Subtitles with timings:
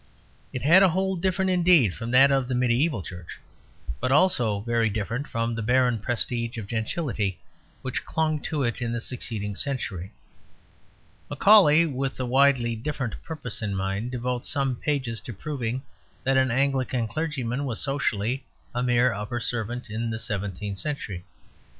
[0.51, 3.37] It had a hold different indeed from that of the mediæval Church,
[3.99, 7.37] but also very different from the barren prestige of gentility
[7.83, 10.11] which clung to it in the succeeding century.
[11.29, 15.83] Macaulay, with a widely different purpose in mind, devotes some pages to proving
[16.23, 18.43] that an Anglican clergyman was socially
[18.73, 21.25] a mere upper servant in the seventeenth century.